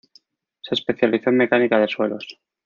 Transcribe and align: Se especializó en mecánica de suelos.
Se 0.61 0.73
especializó 0.73 1.29
en 1.29 1.37
mecánica 1.37 1.77
de 1.77 1.87
suelos. 1.87 2.25